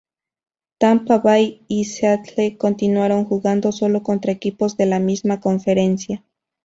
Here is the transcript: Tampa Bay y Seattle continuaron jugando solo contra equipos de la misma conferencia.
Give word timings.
Tampa 0.79 1.19
Bay 1.19 1.63
y 1.67 1.85
Seattle 1.85 2.57
continuaron 2.57 3.23
jugando 3.25 3.71
solo 3.71 4.01
contra 4.01 4.31
equipos 4.31 4.75
de 4.75 4.87
la 4.87 4.99
misma 4.99 5.39
conferencia. 5.39 6.23